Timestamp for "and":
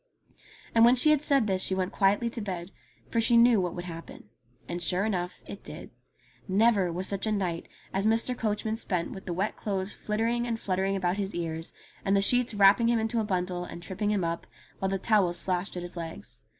0.73-0.83, 4.67-4.81, 10.47-10.59, 12.03-12.17, 13.63-13.83